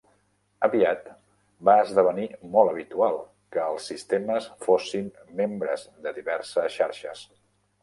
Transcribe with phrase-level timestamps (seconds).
[0.67, 1.03] Aviat
[1.69, 3.19] va esdevenir molt habitual
[3.57, 7.25] que els sistemes fossin membres de diverses xarxes.